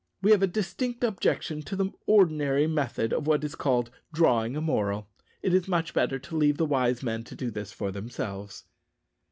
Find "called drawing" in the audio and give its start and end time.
3.53-4.55